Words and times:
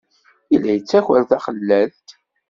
Yella 0.51 0.71
yettaker 0.73 1.21
taxlalt. 1.29 2.07